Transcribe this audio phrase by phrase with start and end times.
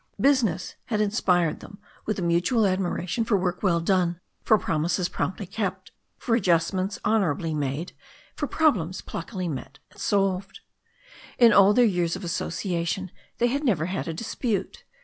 [0.19, 5.45] Business had inspired them with a mutual admiration for work well done, for promises promptly
[5.45, 7.93] kept, for adjustments honourably made,
[8.35, 10.61] for problems pluckily met and solved.
[11.37, 14.85] In all their years of association they had never had a dispute.